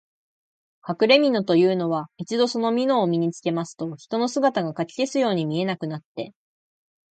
[0.81, 6.33] かくれみのというのは、一度そのみのを身につけますと、人の姿がかき消すように見えなくなって、